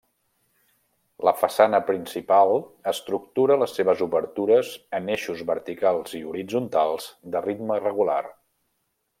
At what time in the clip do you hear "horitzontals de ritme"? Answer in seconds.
6.33-7.83